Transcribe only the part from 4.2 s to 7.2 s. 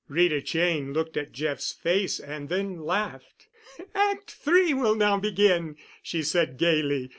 Three will now begin," she said gaily.